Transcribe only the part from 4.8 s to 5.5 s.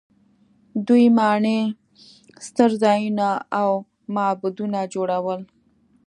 جوړول.